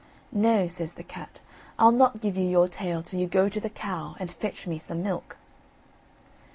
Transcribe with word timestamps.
"No," 0.31 0.67
says 0.67 0.93
the 0.93 1.03
cat, 1.03 1.41
"I'll 1.77 1.91
not 1.91 2.21
give 2.21 2.35
you 2.35 2.43
your 2.45 2.67
tail, 2.67 3.03
till 3.03 3.19
you 3.19 3.27
go 3.27 3.49
to 3.49 3.59
the 3.59 3.69
cow, 3.69 4.15
and 4.19 4.31
fetch 4.31 4.65
me 4.65 4.79
some 4.79 5.03
milk." 5.03 5.37